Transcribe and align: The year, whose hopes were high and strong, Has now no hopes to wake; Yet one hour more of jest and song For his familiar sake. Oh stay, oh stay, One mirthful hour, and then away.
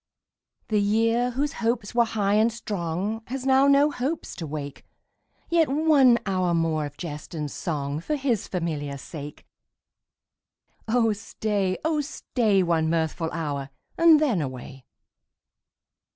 The 0.69 0.81
year, 0.81 1.29
whose 1.29 1.53
hopes 1.61 1.93
were 1.93 2.05
high 2.05 2.33
and 2.33 2.51
strong, 2.51 3.21
Has 3.27 3.45
now 3.45 3.67
no 3.67 3.91
hopes 3.91 4.35
to 4.37 4.47
wake; 4.47 4.83
Yet 5.47 5.69
one 5.69 6.17
hour 6.25 6.55
more 6.55 6.87
of 6.87 6.97
jest 6.97 7.35
and 7.35 7.51
song 7.51 7.99
For 7.99 8.15
his 8.15 8.47
familiar 8.47 8.97
sake. 8.97 9.45
Oh 10.87 11.13
stay, 11.13 11.77
oh 11.85 12.01
stay, 12.01 12.63
One 12.63 12.89
mirthful 12.89 13.29
hour, 13.31 13.69
and 13.95 14.19
then 14.19 14.41
away. 14.41 14.85